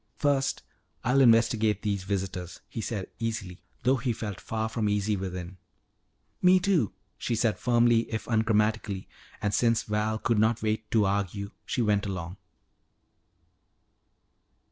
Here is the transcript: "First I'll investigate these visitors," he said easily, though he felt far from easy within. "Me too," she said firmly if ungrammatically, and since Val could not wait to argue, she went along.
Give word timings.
"First 0.17 0.63
I'll 1.03 1.21
investigate 1.21 1.83
these 1.83 2.05
visitors," 2.05 2.61
he 2.67 2.81
said 2.81 3.11
easily, 3.19 3.61
though 3.83 3.97
he 3.97 4.13
felt 4.13 4.41
far 4.41 4.67
from 4.67 4.89
easy 4.89 5.15
within. 5.15 5.57
"Me 6.41 6.59
too," 6.59 6.91
she 7.19 7.35
said 7.35 7.59
firmly 7.59 8.11
if 8.11 8.25
ungrammatically, 8.27 9.07
and 9.43 9.53
since 9.53 9.83
Val 9.83 10.17
could 10.17 10.39
not 10.39 10.63
wait 10.63 10.89
to 10.89 11.05
argue, 11.05 11.51
she 11.67 11.83
went 11.83 12.07
along. 12.07 12.37